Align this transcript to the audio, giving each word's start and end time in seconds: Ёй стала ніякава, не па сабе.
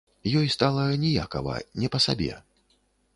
Ёй 0.37 0.47
стала 0.55 0.85
ніякава, 1.03 1.57
не 1.83 1.91
па 1.97 2.01
сабе. 2.09 2.31